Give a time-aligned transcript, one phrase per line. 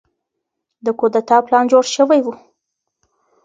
[0.85, 2.27] د کودتا پلان جوړ شوی و.